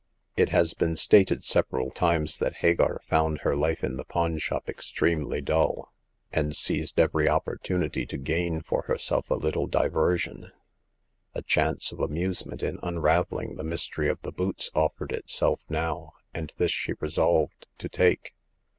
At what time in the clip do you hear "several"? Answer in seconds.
1.43-1.91